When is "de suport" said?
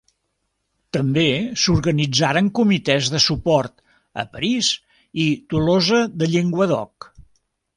3.17-3.85